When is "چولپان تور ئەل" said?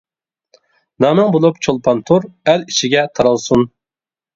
1.67-2.67